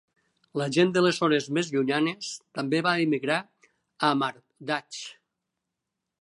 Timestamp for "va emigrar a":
2.87-4.11